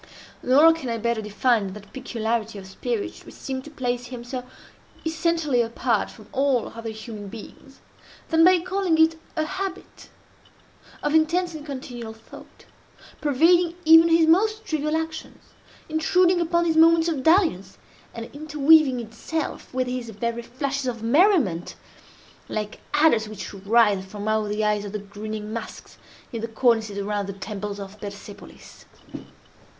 Nor 0.41 0.73
can 0.73 0.89
I 0.89 0.97
better 0.97 1.21
define 1.21 1.73
that 1.73 1.93
peculiarity 1.93 2.57
of 2.57 2.65
spirit 2.65 3.23
which 3.23 3.35
seemed 3.35 3.63
to 3.65 3.69
place 3.69 4.07
him 4.07 4.23
so 4.23 4.43
essentially 5.05 5.61
apart 5.61 6.09
from 6.09 6.27
all 6.31 6.69
other 6.69 6.89
human 6.89 7.27
beings, 7.27 7.79
than 8.29 8.43
by 8.43 8.61
calling 8.61 8.97
it 8.97 9.19
a 9.35 9.45
habit 9.45 10.09
of 11.03 11.13
intense 11.13 11.53
and 11.53 11.63
continual 11.63 12.13
thought, 12.13 12.65
pervading 13.21 13.75
even 13.85 14.09
his 14.09 14.25
most 14.25 14.65
trivial 14.65 14.95
actions—intruding 14.97 16.41
upon 16.41 16.65
his 16.65 16.75
moments 16.77 17.07
of 17.07 17.21
dalliance—and 17.21 18.25
interweaving 18.33 18.99
itself 18.99 19.71
with 19.71 19.85
his 19.85 20.09
very 20.09 20.41
flashes 20.41 20.87
of 20.87 21.03
merriment—like 21.03 22.79
adders 22.95 23.29
which 23.29 23.53
writhe 23.53 24.03
from 24.05 24.27
out 24.27 24.49
the 24.49 24.63
eyes 24.65 24.83
of 24.83 24.93
the 24.93 24.97
grinning 24.97 25.53
masks 25.53 25.99
in 26.33 26.41
the 26.41 26.47
cornices 26.47 26.97
around 26.97 27.27
the 27.27 27.33
temples 27.33 27.79
of 27.79 28.01
Persepolis. 28.01 28.85